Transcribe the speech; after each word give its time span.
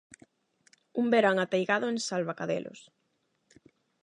Un 1.01 1.05
verán 1.13 1.37
ateigado 1.39 1.85
en 1.91 1.97
Salvacadelos. 2.07 2.79